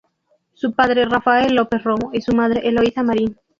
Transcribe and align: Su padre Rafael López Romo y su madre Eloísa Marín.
Su 0.55 0.73
padre 0.73 1.05
Rafael 1.05 1.53
López 1.53 1.83
Romo 1.83 2.09
y 2.11 2.21
su 2.21 2.33
madre 2.33 2.67
Eloísa 2.67 3.03
Marín. 3.03 3.37